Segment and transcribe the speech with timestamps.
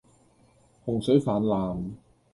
[0.83, 1.91] 洪水泛濫